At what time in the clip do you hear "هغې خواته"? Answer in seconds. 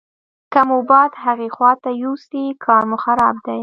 1.23-1.89